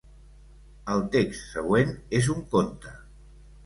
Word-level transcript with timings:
El 0.95 1.05
text 1.17 1.45
següent 1.59 1.95
és 2.23 2.35
un 2.39 2.45
conte. 2.57 3.01